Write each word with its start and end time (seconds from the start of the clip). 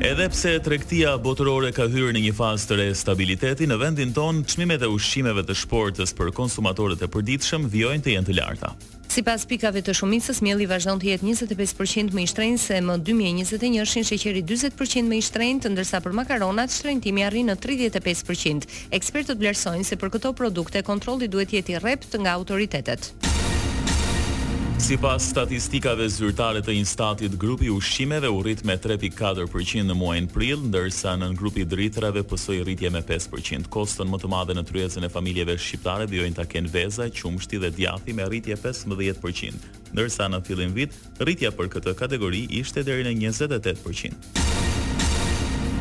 Edhe 0.00 0.30
pse 0.32 0.48
tregtia 0.64 1.10
botërore 1.20 1.74
ka 1.76 1.84
hyrë 1.92 2.14
në 2.16 2.20
një 2.24 2.30
fazë 2.32 2.70
të 2.70 2.76
re 2.78 2.86
stabiliteti, 2.96 3.66
në 3.68 3.76
vendin 3.82 4.14
tonë 4.16 4.46
çmimet 4.48 4.80
e 4.86 4.88
ushqimeve 4.88 5.42
të 5.44 5.52
shportës 5.60 6.14
për 6.16 6.30
konsumatorët 6.38 7.04
e 7.04 7.10
përditshëm 7.12 7.66
vijojnë 7.68 8.06
të 8.06 8.14
jenë 8.14 8.30
të 8.30 8.38
larta. 8.38 8.70
Sipas 9.12 9.44
pikave 9.50 9.84
të 9.84 9.92
shumicës, 10.00 10.40
mielli 10.40 10.64
vazhdon 10.70 11.02
të 11.02 11.10
jetë 11.10 11.28
25% 11.28 12.16
më 12.16 12.24
i 12.24 12.30
shtrenjtë 12.32 12.64
se 12.64 12.80
më 12.80 12.96
2021-shin, 13.10 14.06
sheqeri 14.08 14.40
40% 14.48 15.12
më 15.12 15.20
i 15.20 15.26
shtrenjtë, 15.28 15.74
ndërsa 15.76 16.00
për 16.06 16.16
makaronat 16.22 16.72
shtrenjtimi 16.80 17.26
arrin 17.28 17.52
në 17.52 17.58
35%. 17.60 18.70
Ekspertët 18.96 19.36
vlerësojnë 19.44 19.84
se 19.90 20.00
për 20.00 20.16
këto 20.16 20.32
produkte 20.40 20.80
kontrolli 20.88 21.28
duhet 21.28 21.52
të 21.52 21.60
jetë 21.60 21.76
i 21.76 22.22
nga 22.24 22.38
autoritetet. 22.40 23.12
Si 24.82 24.96
pas 24.96 25.20
statistikave 25.22 26.06
zyrtare 26.10 26.62
të 26.64 26.72
instatit, 26.80 27.34
grupi 27.38 27.68
ushqimeve 27.70 28.28
u 28.32 28.38
rrit 28.42 28.62
me 28.66 28.74
3.4% 28.80 29.82
në 29.86 29.96
muajnë 29.98 30.30
prill, 30.32 30.62
ndërsa 30.72 31.12
në 31.20 31.28
grupi 31.38 31.66
dritrave 31.68 32.24
pësoj 32.26 32.56
rritje 32.64 32.88
me 32.90 33.02
5%. 33.06 33.68
Koston 33.70 34.08
më 34.10 34.22
të 34.24 34.30
madhe 34.32 34.56
në 34.58 34.64
tryezën 34.70 35.04
e 35.06 35.12
familjeve 35.12 35.58
shqiptare 35.60 36.08
dhjojnë 36.10 36.38
të 36.40 36.46
kenë 36.56 36.72
veza, 36.74 37.06
qumshti 37.12 37.60
dhe 37.62 37.70
djathi 37.76 38.16
me 38.16 38.26
rritje 38.32 38.56
15%. 38.66 39.70
Ndërsa 39.92 40.30
në 40.32 40.40
fillin 40.48 40.72
vit, 40.74 40.96
rritja 41.22 41.52
për 41.60 41.70
këtë 41.76 41.94
kategori 42.00 42.46
ishte 42.62 42.82
deri 42.88 43.04
në 43.06 43.14
28%. 43.28 44.48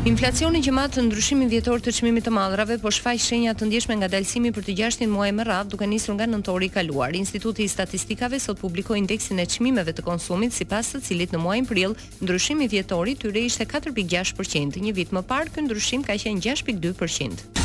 Inflacioni 0.07 0.61
që 0.63 0.71
matë 0.71 0.93
të 0.95 1.01
ndryshimin 1.09 1.49
vjetor 1.51 1.81
të 1.83 1.91
qmimit 1.97 2.23
të 2.23 2.31
madrave, 2.31 2.77
po 2.79 2.87
shfaj 2.95 3.17
shenja 3.19 3.51
të 3.59 3.67
ndjeshme 3.67 3.97
nga 3.99 4.07
dalsimi 4.09 4.51
për 4.55 4.63
të 4.69 4.75
gjashtin 4.79 5.11
muaj 5.11 5.33
më 5.35 5.45
radhë, 5.49 5.69
duke 5.73 5.89
njësër 5.91 6.15
nga 6.15 6.27
nëntori 6.31 6.69
i 6.69 6.73
kaluar. 6.77 7.11
Instituti 7.19 7.67
i 7.67 7.73
Statistikave 7.73 8.39
sot 8.39 8.63
publiko 8.63 8.95
indeksin 8.95 9.43
e 9.43 9.49
qmimeve 9.51 9.91
të 9.97 10.07
konsumit, 10.07 10.55
si 10.55 10.63
pas 10.65 10.87
të 10.95 11.03
cilit 11.03 11.35
në 11.35 11.43
muajnë 11.43 11.67
prill, 11.73 11.97
ndryshimi 12.23 12.71
vjetori 12.71 13.17
të 13.19 13.35
ishte 13.43 13.67
4.6%, 13.75 14.79
një 14.79 14.95
vit 15.01 15.11
më 15.13 15.25
parë, 15.33 15.51
këndryshim 15.59 16.07
ka 16.07 16.15
qenë 16.15 16.47
6.2%. 16.63 17.58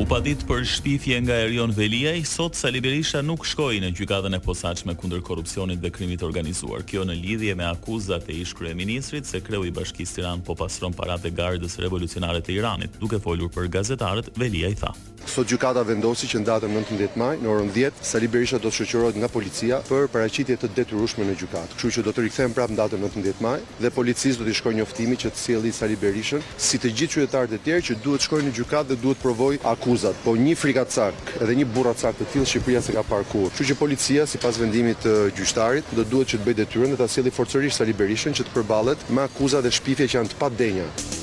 U 0.00 0.06
padit 0.08 0.40
për 0.48 0.62
shpifje 0.64 1.18
nga 1.20 1.34
Erion 1.44 1.68
Veliaj, 1.76 2.22
sot 2.30 2.56
Sali 2.56 2.80
Berisha 2.80 3.20
nuk 3.22 3.42
shkoi 3.44 3.76
në 3.82 3.90
gjykatën 3.98 4.32
e 4.32 4.40
posaçme 4.40 4.94
kundër 4.96 5.20
korrupsionit 5.26 5.82
dhe 5.82 5.90
krimit 5.92 6.22
të 6.22 6.30
organizuar. 6.30 6.80
Kjo 6.88 7.02
në 7.04 7.18
lidhje 7.20 7.52
me 7.60 7.66
akuzat 7.68 8.24
e 8.32 8.38
ish 8.40 8.54
kryeministrit 8.56 9.28
se 9.28 9.42
kreu 9.44 9.66
i 9.68 9.74
Bashkisë 9.76 10.16
Tiranë 10.22 10.46
po 10.48 10.56
pastron 10.56 10.96
paratë 10.96 11.34
gardës 11.36 11.76
revolucionare 11.84 12.40
të 12.40 12.56
Iranit, 12.56 12.96
duke 13.04 13.20
folur 13.20 13.52
për 13.52 13.68
gazetarët, 13.74 14.32
Veliaj 14.40 14.72
tha: 14.80 14.94
Sot 15.28 15.46
gjykata 15.52 15.84
vendosi 15.86 16.26
që 16.26 16.40
në 16.40 16.46
datën 16.48 16.72
19 16.74 17.20
maj, 17.20 17.36
në 17.44 17.52
orën 17.52 17.68
10, 17.76 18.00
Sali 18.02 18.26
Berisha 18.32 18.56
do 18.58 18.70
të 18.72 18.78
shoqërohet 18.80 19.20
nga 19.20 19.28
policia 19.30 19.82
për 19.90 20.08
paraqitje 20.14 20.56
të 20.62 20.72
detyrueshme 20.80 21.28
në 21.28 21.36
gjykatë. 21.44 21.76
Kështu 21.76 21.92
që 21.98 22.06
do 22.08 22.16
të 22.16 22.24
rikthehen 22.26 22.56
prapë 22.56 22.72
në 22.74 22.80
datën 22.80 23.04
19 23.04 23.44
maj 23.44 23.58
dhe 23.84 23.92
policisë 23.94 24.40
do 24.40 24.48
të 24.48 24.56
shkojë 24.56 24.80
njoftimi 24.80 25.20
që 25.20 25.34
të 25.36 25.42
sjellë 25.44 25.76
Sali 25.76 26.00
Berishën, 26.00 26.42
si 26.56 26.80
të 26.82 26.90
gjithë 26.96 27.18
qytetarët 27.20 27.54
e 27.54 27.62
tjerë 27.68 27.86
që 27.90 27.96
duhet 28.02 28.26
shkojnë 28.26 28.48
në 28.50 28.56
gjykatë 28.56 28.90
dhe 28.94 29.00
duhet 29.04 29.22
provojë 29.22 29.62
akuzat, 29.82 30.14
po 30.22 30.36
një 30.38 30.54
frikacak 30.56 31.32
edhe 31.42 31.56
një 31.58 31.66
burat 31.74 31.98
të 31.98 32.26
tjilë 32.34 32.46
Shqipëria 32.52 32.82
se 32.82 32.94
ka 32.94 33.02
parku. 33.06 33.48
Që 33.56 33.66
që 33.72 33.78
policia, 33.80 34.26
si 34.30 34.38
pas 34.42 34.56
vendimit 34.62 35.00
të 35.02 35.16
gjyshtarit, 35.36 35.90
dhe 35.94 36.06
duhet 36.06 36.32
që 36.32 36.38
të 36.40 36.46
bëjt 36.46 36.60
detyrën 36.62 36.94
dhe 36.94 37.00
të 37.02 37.08
asili 37.10 37.34
forcërisht 37.34 37.82
sa 37.82 37.88
liberishën 37.88 38.38
që 38.38 38.46
të 38.48 38.54
përbalet 38.56 39.02
me 39.10 39.26
akuzat 39.26 39.66
dhe 39.66 39.74
shpifje 39.74 40.06
që 40.08 40.18
janë 40.20 40.32
të 40.34 40.38
padenja. 40.40 40.60
denja. 40.86 41.21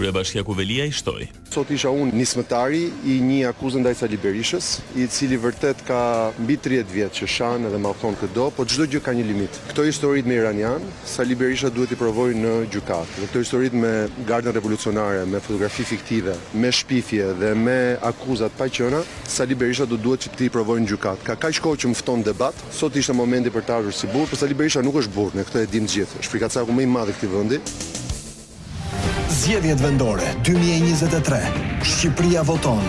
Krye 0.00 0.12
Bashkia 0.16 0.40
Kuvelia 0.42 0.84
i 0.88 0.92
shtoj. 0.96 1.26
Sot 1.52 1.68
isha 1.76 1.90
unë 1.92 2.14
nismëtari 2.16 2.86
i 3.12 3.18
një 3.20 3.50
akuzë 3.50 3.82
ndaj 3.82 3.98
Sali 3.98 4.16
Berishës, 4.22 4.68
i 4.96 5.04
cili 5.12 5.36
vërtet 5.42 5.82
ka 5.84 5.98
mbi 6.40 6.56
30 6.56 6.94
vjetë 6.94 7.16
që 7.18 7.28
shanë 7.34 7.68
edhe 7.68 7.80
malton 7.84 8.16
këtë 8.16 8.32
do, 8.38 8.46
po 8.56 8.64
gjdo 8.64 8.86
gjë 8.94 9.02
ka 9.04 9.12
një 9.18 9.26
limit. 9.28 9.58
Këto 9.74 9.84
historit 9.84 10.24
me 10.30 10.38
Iranian, 10.40 10.86
Sali 11.04 11.36
Berisha 11.36 11.68
duhet 11.68 11.92
i 11.92 12.00
provoj 12.00 12.30
në 12.32 12.54
gjukatë. 12.72 13.26
këto 13.26 13.42
historit 13.44 13.76
me 13.82 13.92
gardën 14.30 14.56
revolucionare, 14.56 15.26
me 15.26 15.40
fotografi 15.44 15.84
fiktive, 15.92 16.36
me 16.54 16.72
shpifje 16.72 17.28
dhe 17.42 17.52
me 17.66 17.78
akuzat 18.00 18.56
pa 18.56 18.68
qëna, 18.72 19.04
Sali 19.36 19.54
Berisha 19.54 19.84
do 19.84 19.96
duhet 20.06 20.24
që 20.24 20.36
ti 20.36 20.44
i 20.48 20.54
provoj 20.56 20.80
në 20.80 20.94
gjukatë. 20.94 21.24
Ka 21.28 21.36
ka 21.36 21.48
i 21.48 21.52
shkoj 21.60 21.76
që 21.76 21.90
mëfton 21.92 22.24
debat, 22.24 22.54
sot 22.72 22.96
ishte 22.96 23.12
momenti 23.12 23.52
për 23.52 23.66
të 23.68 23.76
arrur 23.76 23.92
si 23.92 24.06
burë, 24.16 24.32
për 24.32 24.40
Sali 24.46 24.54
Berisha 24.56 24.80
nuk 24.82 24.96
është 25.02 25.12
burë, 25.18 25.36
në 25.36 25.44
këto 25.50 25.60
e 25.60 25.68
dim 25.76 25.84
gjithë, 25.86 26.22
shprikatë 26.24 26.56
sa 26.56 26.64
ku 26.64 26.72
me 26.72 26.88
i 26.88 26.88
madhe 26.96 27.12
këti 27.12 27.28
vëndi. 27.36 27.60
Zgjedhjet 29.40 29.80
vendore 29.80 30.30
2023 30.44 31.84
Shqipëria 31.86 32.42
voton. 32.44 32.82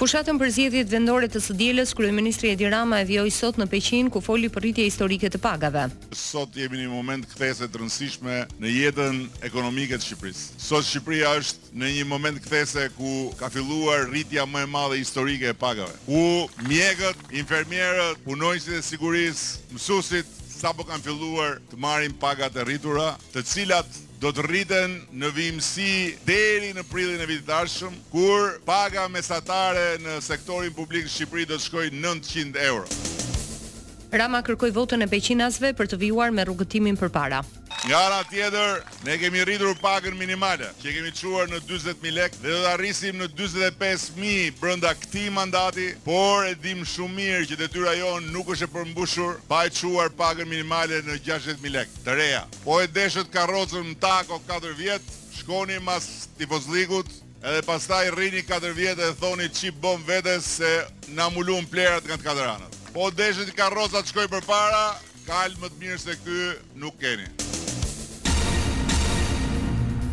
Fushatën 0.00 0.36
për 0.40 0.50
zgjedhjet 0.52 0.90
vendore 0.92 1.28
të 1.28 1.40
Sëdiles, 1.44 1.92
kryeministri 1.96 2.50
Edi 2.52 2.66
Rama 2.72 2.98
e 3.00 3.06
vjoj 3.08 3.30
sot 3.32 3.58
në 3.60 3.66
Peqin 3.72 4.10
ku 4.12 4.20
foli 4.24 4.48
për 4.52 4.64
rritje 4.66 4.84
historike 4.88 5.30
të 5.32 5.40
pagave. 5.44 5.86
Sot 6.16 6.56
jemi 6.56 6.80
në 6.82 6.88
një 6.88 6.92
moment 6.92 7.28
kthese 7.32 7.68
të 7.68 7.80
rëndësishme 7.80 8.36
në 8.60 8.72
jetën 8.74 9.20
ekonomike 9.48 9.96
të 10.00 10.08
Shqipërisë. 10.10 10.44
Sot 10.66 10.88
Shqipëria 10.88 11.30
është 11.40 11.72
në 11.80 11.92
një 11.96 12.06
moment 12.10 12.42
kthese 12.44 12.86
ku 12.98 13.14
ka 13.40 13.48
filluar 13.54 14.04
rritja 14.12 14.44
më 14.48 14.66
e 14.66 14.70
madhe 14.76 15.00
historike 15.00 15.48
e 15.48 15.56
pagave. 15.66 15.96
U 16.12 16.24
mjekët, 16.68 17.24
infermierët, 17.40 18.20
punojësit 18.28 18.80
e 18.80 18.84
sigurisë, 18.90 19.64
mësuesit 19.76 20.36
sapo 20.60 20.84
kanë 20.84 21.04
filluar 21.06 21.54
të 21.70 21.78
marim 21.80 22.12
pagat 22.20 22.56
e 22.60 22.64
rritura, 22.66 23.14
të 23.32 23.42
cilat 23.48 23.88
do 24.20 24.28
të 24.36 24.44
rriten 24.44 24.96
në 25.16 25.30
vimësi 25.36 26.18
deri 26.28 26.74
në 26.76 26.84
prillin 26.90 27.22
e 27.24 27.28
vitit 27.30 27.46
të 27.48 27.56
ardhshëm, 27.62 27.94
kur 28.12 28.58
paga 28.68 29.06
mesatare 29.08 29.94
në 30.04 30.18
sektorin 30.26 30.74
publik 30.76 31.08
të 31.08 31.14
Shqipërisë 31.16 31.50
do 31.52 31.56
të 31.56 31.66
shkojë 31.68 31.94
900 31.96 32.64
euro. 32.68 32.84
Rama 34.10 34.42
kërkoi 34.42 34.72
votën 34.74 35.00
e 35.00 35.06
beqinasve 35.12 35.72
për 35.78 35.92
të 35.94 36.00
vijuar 36.04 36.34
me 36.34 36.44
rrugëtimin 36.48 36.96
përpara. 36.98 37.40
Nga 37.80 38.00
ra 38.12 38.24
tjetër, 38.28 38.82
ne 39.08 39.14
kemi 39.18 39.40
rritur 39.44 39.72
pakën 39.80 40.12
minimale, 40.18 40.66
që 40.82 40.90
kemi 40.92 41.10
quar 41.16 41.46
në 41.48 41.62
20.000 41.64 42.10
lek, 42.12 42.34
dhe 42.42 42.52
do 42.52 42.58
të 42.60 42.68
arrisim 42.74 43.16
në 43.16 43.28
25.000 43.38 44.50
brënda 44.60 44.90
këti 45.00 45.22
mandati, 45.32 45.86
por 46.04 46.44
e 46.44 46.52
dim 46.60 46.82
shumë 46.84 47.16
mirë 47.16 47.46
që 47.48 47.56
të 47.56 47.68
tyra 47.72 47.94
jonë 47.96 48.34
nuk 48.34 48.50
është 48.52 48.66
e 48.66 48.74
përmbushur, 48.74 49.38
pa 49.48 49.62
e 49.64 49.72
quar 49.72 50.12
pakën 50.12 50.50
minimale 50.52 50.98
në 51.08 51.16
60.000 51.24 51.72
lek. 51.72 51.94
Të 52.04 52.16
reja, 52.20 52.42
po 52.66 52.76
e 52.84 52.90
deshët 52.90 53.32
ka 53.32 53.46
rocën 53.48 53.86
në 53.86 53.96
tako 54.04 54.42
4 54.52 54.76
vjetë, 54.76 55.16
shkoni 55.40 55.78
mas 55.80 56.08
të 56.36 56.50
fosligut, 56.52 57.08
edhe 57.40 57.62
pastaj 57.64 58.10
rrini 58.12 58.42
4 58.44 58.74
vjetë 58.76 59.08
e 59.08 59.16
thoni 59.24 59.48
qip 59.56 59.80
bom 59.80 60.04
vetës 60.04 60.50
se 60.58 60.74
në 61.16 61.30
amullun 61.30 61.64
plerat 61.72 62.04
nga 62.04 62.20
të 62.20 62.28
kateranët. 62.28 62.76
Po 62.92 63.08
e 63.08 63.16
deshët 63.22 63.56
ka 63.56 63.70
rocën 63.72 64.04
të 64.04 64.12
shkoj 64.12 64.28
për 64.36 64.44
para, 64.52 64.84
kalë 65.24 65.56
më 65.64 65.72
të 65.72 65.80
mirë 65.86 65.98
se 66.04 66.18
këtë 66.20 66.84
nuk 66.84 67.00
keni. 67.00 67.30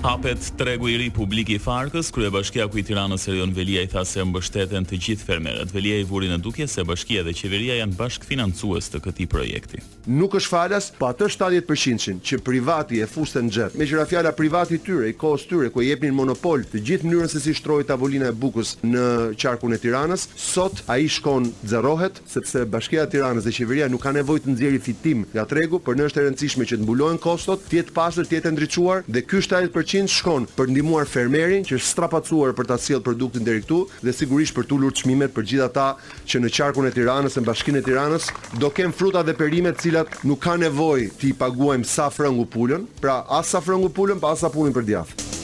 Hapet 0.04 0.38
tregu 0.58 0.90
i 0.90 0.98
ri 0.98 1.08
publik 1.10 1.50
i 1.50 1.56
Farkës, 1.58 2.12
krye 2.14 2.30
ku 2.70 2.78
i 2.78 2.84
Tiranës 2.86 3.24
Erion 3.32 3.50
Velia 3.50 3.82
i 3.82 3.88
tha 3.90 4.04
se 4.06 4.22
mbështeten 4.24 4.86
të 4.86 4.94
gjithë 5.02 5.26
fermerët. 5.26 5.72
Velia 5.74 5.98
i 5.98 6.04
vuri 6.06 6.30
në 6.30 6.38
dukje 6.46 6.68
se 6.70 6.84
bashkia 6.86 7.24
dhe 7.26 7.34
qeveria 7.34 7.80
janë 7.80 7.98
bashkëfinancues 7.98 8.92
të 8.94 9.02
këtij 9.08 9.26
projekti. 9.32 9.82
Nuk 10.06 10.36
është 10.38 10.52
falas 10.54 10.92
pa 11.00 11.10
të 11.18 11.32
70% 11.34 12.22
që 12.24 12.38
privati 12.46 13.02
e 13.04 13.08
fuste 13.10 13.42
në 13.42 13.72
me 13.74 13.82
Megjithëra 13.82 14.06
fjala 14.08 14.32
privati 14.38 14.78
tyre, 14.80 15.10
i 15.12 15.18
kohës 15.20 15.48
tyre 15.50 15.72
ku 15.74 15.82
jepnin 15.84 16.14
monopol 16.16 16.62
të 16.64 16.84
gjithë 16.88 17.08
mënyrën 17.10 17.32
se 17.34 17.42
si 17.44 17.56
shtrohet 17.58 17.90
tavolina 17.90 18.30
e 18.30 18.32
bukës 18.38 18.76
në 18.86 19.04
qarkun 19.42 19.74
e 19.74 19.78
Tiranës, 19.82 20.28
sot 20.40 20.84
ai 20.94 21.08
shkon 21.10 21.50
zerohet 21.68 22.22
sepse 22.30 22.64
bashkia 22.70 23.08
e 23.08 23.10
Tiranës 23.16 23.44
dhe 23.48 23.52
qeveria 23.58 23.90
nuk 23.92 24.06
kanë 24.06 24.22
nevojë 24.22 24.46
të 24.46 24.54
nxjerrin 24.54 24.86
fitim 24.86 25.26
nga 25.34 25.44
tregu, 25.50 25.80
por 25.82 25.98
në 25.98 26.08
është 26.12 26.22
e 26.24 26.28
rëndësishme 26.28 26.70
që 26.70 26.78
të 26.82 26.86
mbulojnë 26.88 27.20
kostot, 27.24 27.66
të 27.72 27.80
jetë 27.82 27.96
pastër, 27.98 28.30
të 28.32 28.54
ndriçuar 28.56 29.04
dhe 29.10 29.26
ky 29.28 29.87
100% 29.88 30.10
shkon 30.12 30.46
për 30.58 30.72
ndihmuar 30.74 31.08
fermerin 31.08 31.64
që 31.66 31.78
është 31.78 31.88
strapacuar 31.92 32.52
për 32.58 32.68
ta 32.72 32.78
sjellë 32.82 33.06
produktin 33.06 33.46
deri 33.48 33.64
këtu 33.64 33.78
dhe 34.04 34.14
sigurisht 34.14 34.56
për 34.58 34.68
tulur 34.72 34.94
çmimet 35.00 35.32
për 35.36 35.48
gjithë 35.52 35.64
ata 35.70 35.86
që 36.28 36.42
në 36.44 36.52
qarkun 36.58 36.90
e 36.90 36.94
Tiranës 36.98 37.40
në 37.40 37.46
bashkinë 37.48 37.82
e 37.82 37.86
Tiranës 37.88 38.28
do 38.62 38.72
kem 38.76 38.92
fruta 38.96 39.24
dhe 39.30 39.36
perime 39.40 39.72
të 39.78 39.86
cilat 39.88 40.20
nuk 40.28 40.44
ka 40.48 40.58
nevojë 40.66 41.10
ti 41.24 41.32
paguajmë 41.44 41.88
sa 41.94 42.10
frëngu 42.12 42.50
pulën, 42.58 42.84
pra 43.00 43.22
as 43.40 43.56
sa 43.56 43.64
frëngu 43.64 43.92
pulën, 43.96 44.20
pa 44.20 44.36
as 44.36 44.44
sa 44.46 44.52
pulën 44.54 44.76
për 44.76 44.88
djathtë. 44.92 45.36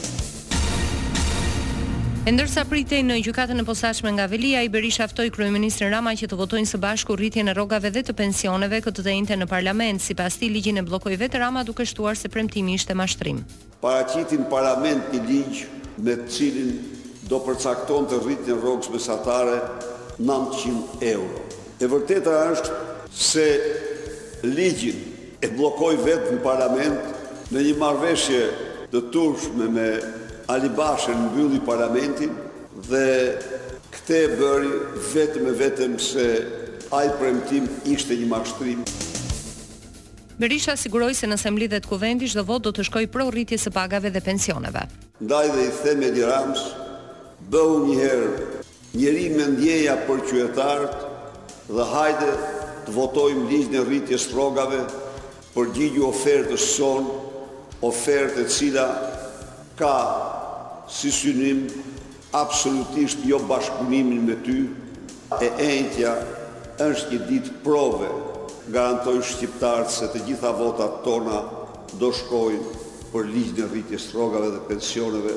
E 2.24 2.32
ndërsa 2.32 2.62
pritej 2.64 3.02
në 3.04 3.18
gjykatën 3.20 3.58
e 3.60 3.64
posaçme 3.68 4.08
nga 4.16 4.24
Velia, 4.32 4.62
i 4.64 4.70
Berisha 4.72 5.04
ftoi 5.10 5.26
kryeministin 5.28 5.90
Rama 5.92 6.14
që 6.16 6.30
të 6.30 6.38
votojnë 6.40 6.70
së 6.70 6.78
bashku 6.80 7.16
rritjen 7.20 7.50
e 7.52 7.52
rrogave 7.52 7.90
dhe 7.92 8.00
të 8.00 8.14
pensioneve 8.16 8.78
këtë 8.86 9.02
të 9.04 9.12
njëjtën 9.12 9.42
në 9.44 9.48
parlament, 9.50 10.00
sipas 10.00 10.38
ti 10.40 10.48
ligjin 10.48 10.80
e 10.80 10.84
bllokoi 10.88 11.18
vetë 11.20 11.42
Rama 11.42 11.60
duke 11.68 11.84
shtuar 11.84 12.16
se 12.16 12.30
premtimi 12.32 12.78
ishte 12.78 12.96
mashtrim. 12.96 13.42
Paracitin 13.84 14.46
parlament 14.48 15.12
një 15.12 15.20
ligj 15.28 15.62
me 16.00 16.16
të 16.22 16.30
cilin 16.32 16.72
do 17.28 17.42
përcakton 17.44 18.08
të 18.08 18.22
rritin 18.24 18.62
rogës 18.64 18.88
mesatare 18.96 19.58
900 20.16 21.04
euro. 21.12 21.44
E 21.76 21.84
vërteta 21.92 22.38
është 22.56 22.80
se 23.12 23.48
ligjin 24.48 25.04
e 25.44 25.52
blokoj 25.58 25.94
vetë 26.06 26.32
në 26.38 26.42
parlament 26.50 27.48
në 27.52 27.68
një 27.68 27.76
marveshje 27.84 28.42
të 28.94 29.04
turshme 29.12 29.68
me 29.76 29.88
Ali 30.46 30.68
Bashe 30.68 31.14
në 31.16 31.30
mbylli 31.30 31.60
parlamentin 31.64 32.32
dhe 32.88 33.06
këte 33.94 34.16
e 34.26 34.32
bëri 34.36 34.72
vetëm 35.14 35.46
e 35.48 35.54
vetëm 35.60 35.94
se 36.04 36.24
ajë 36.92 37.14
premtim 37.20 37.68
ishte 37.88 38.16
një 38.18 38.26
mashtrim. 38.28 38.82
Berisha 40.36 40.74
siguroi 40.76 41.14
se 41.14 41.28
nëse 41.30 41.48
mlidhet 41.54 41.86
kuvendi, 41.88 42.28
çdo 42.28 42.42
vot 42.48 42.60
do 42.66 42.72
të 42.74 42.84
shkojë 42.90 43.10
pro 43.14 43.28
rritjes 43.32 43.64
së 43.64 43.72
pagave 43.72 44.10
dhe 44.12 44.20
pensioneve. 44.20 44.82
Ndaj 45.22 45.46
dhe 45.54 45.64
i 45.64 45.72
them 45.80 46.02
Edi 46.10 46.24
Rams, 46.26 46.64
bëu 47.48 47.72
një 47.86 47.96
herë 48.02 48.50
njeri 49.00 49.28
me 49.36 49.46
ndjeja 49.54 49.96
për 50.08 50.22
qytetarët 50.28 51.72
dhe 51.72 51.88
hajde 51.94 52.30
të 52.84 52.96
votojmë 52.98 53.48
ligjin 53.52 53.80
e 53.80 53.84
rritjes 53.86 54.28
së 54.28 54.34
rrogave 54.36 54.82
për 55.54 55.72
gjigju 55.76 56.08
ofertës 56.10 56.68
son, 56.76 57.08
ofertë 57.88 58.44
e 58.44 58.50
cila 58.50 58.88
ka 59.74 59.94
si 60.86 61.10
synim 61.10 61.66
absolutisht 62.32 63.22
jo 63.26 63.38
bashkëpunimin 63.42 64.22
me 64.22 64.34
ty 64.46 64.56
e 65.42 65.48
entja 65.58 66.14
është 66.88 67.10
një 67.14 67.20
ditë 67.30 67.52
prove 67.66 68.10
garantoj 68.74 69.18
shqiptarët 69.34 69.90
se 69.90 70.08
të 70.14 70.24
gjitha 70.28 70.50
votat 70.58 71.02
tona 71.06 71.40
do 72.00 72.10
shkojnë 72.20 72.82
për 73.14 73.28
ligjën 73.34 73.66
e 73.66 73.70
rritjes 73.72 74.08
rrogave 74.14 74.50
dhe 74.54 74.62
pensioneve 74.70 75.34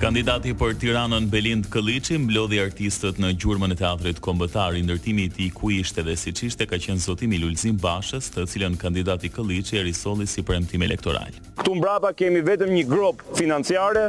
Kandidati 0.00 0.54
për 0.56 0.78
Tiranën 0.80 1.26
Belind 1.28 1.66
Këllici 1.68 2.14
mblodhi 2.22 2.56
artistët 2.62 3.18
në 3.20 3.34
gjurmën 3.42 3.74
e 3.74 3.76
teatrit 3.76 4.20
kombëtar. 4.24 4.78
Ndërtimi 4.86 5.26
i 5.28 5.32
tij 5.34 5.50
ku 5.52 5.68
ishte 5.74 6.00
dhe 6.06 6.14
siç 6.16 6.40
ishte 6.46 6.64
ka 6.70 6.78
qenë 6.80 7.02
zotimi 7.04 7.36
Lulzim 7.36 7.76
Bashës, 7.82 8.30
të 8.32 8.46
cilën 8.48 8.78
kandidati 8.80 9.28
Këllici 9.34 9.76
e 9.76 9.82
risolli 9.84 10.24
si 10.24 10.40
premtim 10.42 10.80
elektoral. 10.86 11.36
Ktu 11.60 11.76
mbrapa 11.76 12.14
kemi 12.16 12.40
vetëm 12.40 12.72
një 12.78 12.86
grop 12.88 13.20
financiare, 13.36 14.06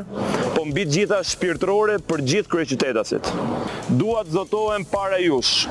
po 0.56 0.64
mbi 0.64 0.88
të 0.88 0.96
gjitha 0.96 1.20
shpirtërore 1.34 2.00
për 2.08 2.24
gjithë 2.24 2.54
kryeqytetasit. 2.54 3.34
Dua 4.00 4.24
të 4.24 4.38
zotohem 4.38 4.88
para 4.88 5.20
jush 5.20 5.66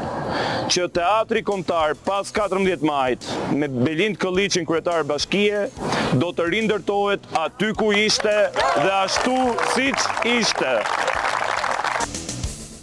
që 0.75 0.91
teatri 1.01 1.41
kombëtar 1.49 1.97
pas 2.05 2.29
14 2.43 2.85
majit 2.85 3.25
me 3.57 3.73
Belind 3.81 4.21
Këllicin 4.21 4.69
kryetar 4.69 5.01
bashkie 5.09 5.71
Do 6.19 6.29
të 6.37 6.45
rindërtohet 6.53 7.27
aty 7.41 7.69
ku 7.79 7.93
ishte 7.95 8.33
dhe 8.57 8.91
ashtu 8.97 9.37
siç 9.77 10.09
ishte. 10.35 10.75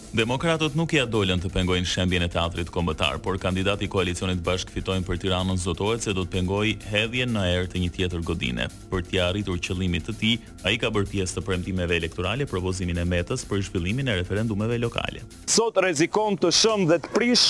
Demokratët 0.08 0.72
nuk 0.72 0.94
ja 0.96 1.02
dolën 1.04 1.36
të 1.42 1.50
pengojnë 1.52 1.84
shembjen 1.84 2.22
e 2.24 2.28
teatrit 2.32 2.70
kombëtar, 2.72 3.18
por 3.20 3.36
kandidati 3.38 3.84
i 3.84 3.90
koalicionit 3.92 4.38
Bashk 4.40 4.70
fitojnë 4.72 5.04
për 5.04 5.18
Tiranën 5.20 5.58
zotohet 5.60 6.00
se 6.06 6.14
do 6.16 6.22
të 6.24 6.38
pengojë 6.38 6.78
hedhjen 6.88 7.34
në 7.36 7.42
erë 7.52 7.66
të 7.74 7.82
një 7.82 7.90
tjetër 7.98 8.22
godine. 8.24 8.70
Për 8.88 9.02
të 9.10 9.20
arritur 9.26 9.58
qëllimin 9.60 10.00
e 10.00 10.14
tij, 10.16 10.38
ai 10.64 10.78
ka 10.80 10.88
bërë 10.96 11.10
pjesë 11.12 11.36
të 11.36 11.42
premtimeve 11.50 11.98
elektorale 12.00 12.46
propozimin 12.48 13.02
e 13.02 13.04
Metës 13.04 13.44
për 13.50 13.60
zhvillimin 13.66 14.08
e 14.08 14.14
referendumeve 14.22 14.78
lokale. 14.80 15.20
Sot 15.44 15.76
rrezikon 15.82 16.40
të 16.40 16.54
shëm 16.56 16.88
dhe 16.88 16.98
të 17.04 17.12
prish 17.12 17.44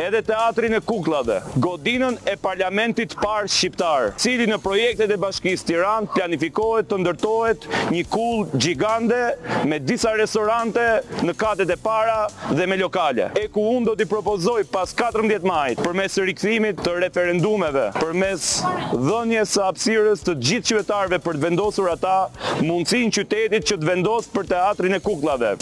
edhe 0.00 0.24
teatrin 0.30 0.78
e 0.78 0.80
kukullave, 0.80 1.42
godinën 1.60 2.16
e 2.24 2.38
parlamentit 2.40 3.18
par 3.20 3.44
shqiptar. 3.52 4.14
Cili 4.16 4.48
në 4.48 4.62
projektet 4.64 5.12
e 5.12 5.20
Bashkisë 5.20 5.68
Tiranë 5.74 6.14
planifikohet 6.16 6.88
të 6.88 7.02
ndërtohet 7.04 7.68
një 7.92 8.02
kull 8.08 8.48
gjigande 8.56 9.20
me 9.68 9.76
disa 9.84 10.16
restorante 10.16 10.88
në 11.20 11.34
katet 11.36 11.68
e 11.68 11.76
parë 11.78 11.96
para 12.08 12.30
dhe 12.54 12.66
me 12.66 12.76
lokale. 12.76 13.30
E 13.36 13.46
ku 13.52 13.60
unë 13.60 13.84
do 13.84 13.94
t'i 13.94 14.06
propozoj 14.08 14.62
pas 14.72 14.94
14 15.00 15.44
majtë 15.44 15.84
për 15.84 15.96
mes 16.00 16.16
rikëthimit 16.28 16.80
të 16.84 16.94
referendumeve, 17.04 17.84
për 17.98 18.14
mes 18.22 18.46
dhënje 18.94 19.44
së 19.52 19.62
apsirës 19.70 20.24
të 20.28 20.38
gjithë 20.48 20.68
qëvetarve 20.72 21.20
për 21.26 21.38
të 21.40 21.44
vendosur 21.50 21.92
ata 21.92 22.16
mundësin 22.64 23.12
qytetit 23.18 23.68
që 23.72 23.76
të 23.82 23.92
vendosë 23.92 24.32
për 24.38 24.50
teatrin 24.56 24.98
e 24.98 25.02
kuklave. 25.04 25.54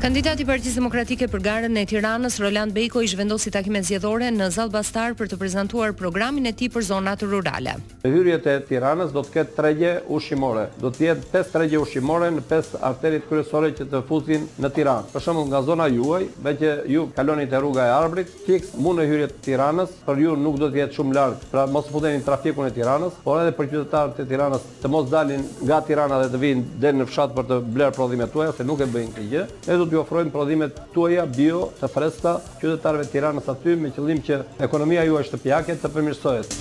Kandidati 0.00 0.46
i 0.46 0.46
Partisë 0.48 0.78
Demokratike 0.78 1.26
për 1.28 1.42
Garën 1.44 1.74
e 1.76 1.82
Tiranës, 1.84 2.38
Roland 2.40 2.72
Bejko, 2.72 3.02
i 3.04 3.08
zhvendosi 3.12 3.50
takimet 3.52 3.84
zgjedhore 3.84 4.30
në 4.32 4.46
Zall 4.54 4.70
Bastar 4.72 5.12
për 5.18 5.28
të 5.28 5.36
prezantuar 5.36 5.92
programin 5.92 6.48
e 6.48 6.54
tij 6.56 6.70
për 6.72 6.86
zonat 6.88 7.20
rurale. 7.28 7.74
Hyrja 8.00 8.38
e 8.48 8.54
Tiranës 8.64 9.10
do 9.12 9.20
të 9.26 9.34
ketë 9.34 9.56
tregje 9.58 9.90
ushqimore. 10.16 10.62
Do 10.80 10.88
të 10.88 11.04
jetë 11.10 11.28
pesë 11.34 11.52
tregje 11.52 11.82
ushqimore 11.82 12.30
në 12.32 12.44
pesë 12.48 12.80
arterit 12.88 13.26
kryesore 13.28 13.74
që 13.76 13.84
të 13.92 14.00
futin 14.08 14.46
në 14.64 14.70
Tiranë. 14.78 15.10
Për 15.12 15.24
shembull 15.26 15.50
nga 15.52 15.60
zona 15.68 15.90
juaj, 15.92 16.22
me 16.46 16.56
që 16.62 16.72
ju 16.94 17.04
kaloni 17.18 17.44
te 17.52 17.60
rruga 17.60 17.90
e 17.90 17.94
Arbrit, 17.98 18.32
fik 18.46 18.72
mund 18.80 19.02
në 19.02 19.04
hyrjet 19.10 19.36
të 19.36 19.44
Tiranës, 19.50 19.92
për 20.08 20.24
ju 20.24 20.38
nuk 20.46 20.56
do 20.64 20.72
të 20.72 20.80
jetë 20.80 20.96
shumë 20.96 21.18
larg, 21.20 21.44
pra 21.52 21.66
mos 21.68 21.92
futeni 21.92 22.22
në 22.22 22.26
trafikun 22.30 22.70
e 22.70 22.72
Tiranës, 22.80 23.20
por 23.26 23.42
edhe 23.44 23.52
për 23.60 23.68
qytetarët 23.74 24.16
e 24.24 24.28
Tiranës 24.32 24.64
të 24.80 24.92
mos 24.96 25.12
dalin 25.12 25.44
nga 25.60 25.82
Tirana 25.90 26.22
dhe 26.24 26.32
të 26.32 26.40
vinë 26.48 26.64
deri 26.80 27.02
në 27.02 27.10
fshat 27.12 27.36
për 27.36 27.50
të 27.52 27.60
bler 27.76 27.92
prodhimet 27.92 28.32
tuaja, 28.32 28.56
se 28.56 28.64
nuk 28.64 28.80
e 28.80 28.86
bëjnë 28.88 29.16
këtë 29.20 29.30
gjë 29.36 29.46
t'ju 29.90 30.00
ofrojmë 30.06 30.30
prodhimet 30.34 30.76
tuaja 30.94 31.24
bio 31.26 31.64
të 31.80 31.88
freskëta 31.90 32.36
qytetarëve 32.62 33.08
të 33.08 33.14
Tiranës 33.16 33.48
aty 33.50 33.76
me 33.78 33.90
qëllim 33.94 34.22
që 34.26 34.40
ekonomia 34.66 35.04
juaj 35.08 35.26
shtëpiake 35.30 35.76
të 35.82 35.90
përmirësohet. 35.94 36.58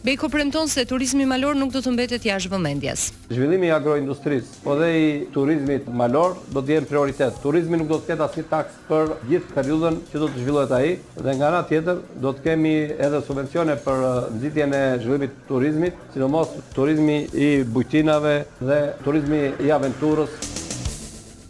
Beko 0.00 0.30
premton 0.32 0.64
se 0.72 0.86
turizmi 0.88 1.26
malor 1.28 1.58
nuk 1.60 1.74
do 1.74 1.82
të 1.84 1.90
mbetet 1.92 2.24
jashtë 2.24 2.48
vëmendjes. 2.54 3.02
Zhvillimi 3.28 3.66
i 3.68 3.72
agroindustrisë, 3.74 4.62
po 4.64 4.72
dhe 4.80 4.86
i 4.96 5.10
turizmit 5.34 5.90
malor 5.92 6.38
do 6.54 6.62
të 6.64 6.78
jenë 6.78 6.88
prioritet. 6.88 7.36
Turizmi 7.42 7.76
nuk 7.76 7.90
do 7.90 7.98
të 8.00 8.14
ketë 8.14 8.24
asnjë 8.24 8.46
taks 8.48 8.78
për 8.88 9.12
gjithë 9.28 9.56
periudhën 9.58 9.98
që 10.12 10.22
do 10.22 10.30
të 10.32 10.40
zhvillohet 10.40 10.72
ai 10.72 10.94
dhe 11.20 11.34
nga 11.36 11.50
ana 11.50 11.60
tjetër 11.68 12.00
do 12.24 12.32
të 12.32 12.46
kemi 12.46 12.72
edhe 12.96 13.20
subvencione 13.28 13.76
për 13.84 14.06
nxitjen 14.38 14.72
e 14.78 14.82
zhvillimit 15.02 15.36
turizmit, 15.52 16.00
sidomos 16.16 16.56
turizmi 16.72 17.18
i 17.34 17.50
bujtinave 17.74 18.38
dhe 18.62 18.80
turizmi 19.04 19.50
i 19.68 19.74
aventurës. 19.76 20.56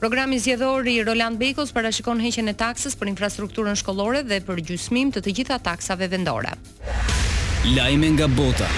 Programi 0.00 0.38
zgjedhor 0.40 0.86
i 0.88 1.02
Roland 1.04 1.36
Bekos 1.40 1.74
parashikon 1.76 2.22
heqjen 2.24 2.48
e 2.48 2.54
taksës 2.62 2.96
për 3.00 3.10
infrastrukturën 3.12 3.76
shkollore 3.82 4.22
dhe 4.28 4.38
për 4.48 4.62
gjysmim 4.70 5.12
të 5.12 5.24
të 5.26 5.36
gjitha 5.40 5.60
taksave 5.68 6.08
vendore. 6.16 6.56
Lajme 7.76 8.14
nga 8.16 8.30
Bota. 8.40 8.70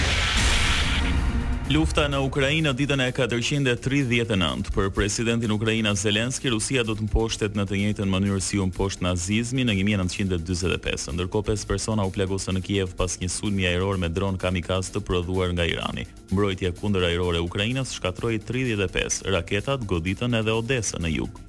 Lufta 1.72 2.02
në 2.12 2.19
Ukrainë 2.26 2.72
ditën 2.76 3.00
e 3.00 3.06
439 3.14 4.69
për 4.74 4.90
presidentin 4.92 5.52
ukrainas 5.54 6.02
Zelenski, 6.04 6.50
Rusia 6.52 6.82
do 6.84 6.92
të 6.98 7.06
mposhtet 7.06 7.54
në 7.56 7.64
të 7.70 7.78
njëjtën 7.80 8.12
mënyrë 8.12 8.42
si 8.44 8.58
u 8.60 8.66
mposht 8.69 9.00
nazizmi 9.04 9.62
në 9.64 9.78
1945, 9.80 11.06
ndërkohë 11.17 11.46
pesë 11.52 11.70
persona 11.70 12.05
u 12.05 12.12
plagosën 12.12 12.58
në 12.58 12.64
Kiev 12.67 12.93
pas 13.00 13.17
një 13.22 13.31
sulmi 13.32 13.64
ajror 13.72 13.96
me 14.05 14.10
dron 14.12 14.36
kamikaz 14.43 14.91
të 14.93 15.05
prodhuar 15.08 15.55
nga 15.56 15.64
Irani. 15.70 16.05
Mbrojtja 16.34 16.74
kundër 16.82 17.08
ajrore 17.12 17.41
e 17.41 17.46
Ukrainës 17.48 17.94
shkatroi 17.96 18.36
35 18.50 19.22
raketat 19.32 19.86
goditën 19.88 20.36
edhe 20.43 20.58
Odesën 20.60 21.00
në 21.08 21.17
jug. 21.17 21.41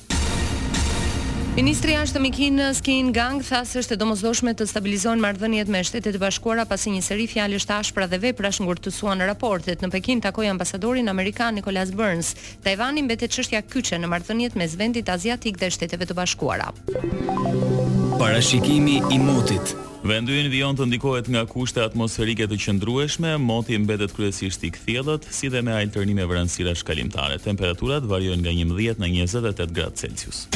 Ministri 1.53 1.91
i 1.93 1.95
Jashtëm 2.00 2.24
i 2.25 2.31
Kinës, 2.33 2.79
Qin 2.81 3.12
Gang, 3.13 3.38
tha 3.45 3.60
se 3.69 3.77
është 3.77 3.93
e 3.93 3.98
domosdoshme 4.01 4.55
të 4.57 4.65
stabilizohen 4.65 5.19
marrëdhëniet 5.22 5.67
me 5.69 5.83
Shtetet 5.86 6.15
e 6.17 6.22
Bashkuara 6.24 6.63
pasi 6.65 6.89
një 6.89 7.03
seri 7.05 7.27
fjalësh 7.29 7.67
të 7.69 7.75
ashpra 7.83 8.07
dhe 8.10 8.17
veprash 8.24 8.57
ngurtësuan 8.65 9.22
raportet. 9.29 9.83
Në 9.86 9.91
Pekin 9.93 10.22
takoi 10.25 10.48
ambasadorin 10.50 11.12
amerikan 11.13 11.53
Nicholas 11.53 11.91
Burns. 11.93 12.31
Tajvani 12.65 13.03
mbetet 13.05 13.36
çështja 13.38 13.62
kyçe 13.69 14.01
në 14.01 14.10
marrëdhëniet 14.10 14.57
mes 14.57 14.74
vendit 14.81 15.05
aziatik 15.13 15.62
dhe 15.62 15.69
Shteteve 15.77 16.10
të 16.10 16.17
Bashkuara. 16.17 16.72
Parashikimi 18.17 18.98
i 19.13 19.22
motit 19.22 19.75
Vendi 20.03 20.33
në 20.43 20.50
vijon 20.51 20.75
të 20.75 20.89
ndikohet 20.89 21.29
nga 21.31 21.45
kushte 21.48 21.86
atmosferike 21.86 22.50
të 22.50 22.57
qëndrueshme, 22.65 23.38
moti 23.39 23.77
mbetet 23.86 24.17
kryesisht 24.17 24.65
i 24.67 24.74
kthjellët, 24.75 25.29
si 25.29 25.53
dhe 25.53 25.62
me 25.63 25.77
alternime 25.77 26.25
vranësira 26.27 26.74
shkalimtare. 26.75 27.38
Temperaturat 27.45 28.10
variojnë 28.12 28.41
nga 28.50 28.57
11 28.65 28.98
në 29.05 29.13
28 29.22 29.69
gradë 29.79 30.01
Celsius. 30.07 30.48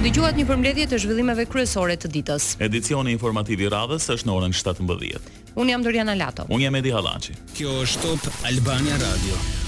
Dëgjuat 0.00 0.32
një 0.32 0.44
përmbledhje 0.48 0.84
të 0.88 0.98
zhvillimeve 1.02 1.44
kryesore 1.52 1.92
të 2.00 2.08
ditës. 2.14 2.46
Edicioni 2.64 3.12
informativ 3.12 3.60
i 3.60 3.68
radhës 3.74 4.08
është 4.16 4.30
në 4.30 4.36
orën 4.38 4.56
17. 4.62 5.28
Unë 5.60 5.74
jam 5.76 5.84
Dorian 5.88 6.14
Alato. 6.16 6.48
Unë 6.48 6.70
jam 6.70 6.80
Edi 6.80 6.94
Hallaçi. 6.96 7.36
Kjo 7.52 7.76
është 7.84 8.08
Top 8.24 8.44
Albania 8.48 8.96
Radio. 9.04 9.59